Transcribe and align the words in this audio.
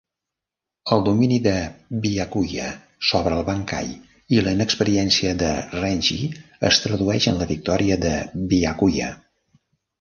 El 0.93 1.03
domini 1.07 1.35
de 1.47 1.51
Byakuya 2.05 2.69
sobre 3.11 3.37
el 3.41 3.45
bankai 3.51 3.93
i 4.37 4.41
la 4.47 4.55
inexperiència 4.59 5.37
de 5.45 5.53
Renji 5.77 6.19
es 6.73 6.83
tradueix 6.89 7.31
en 7.35 7.41
la 7.45 7.53
victòria 7.55 8.03
de 8.09 8.19
Byakuya. 8.55 9.17